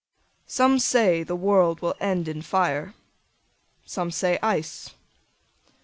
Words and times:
SOME 0.47 0.79
say 0.79 1.21
the 1.21 1.35
world 1.35 1.79
will 1.83 1.93
end 1.99 2.27
in 2.27 2.41
fire, 2.41 2.95
Some 3.85 4.09
say 4.09 4.33
in 4.33 4.39
ice. 4.41 4.95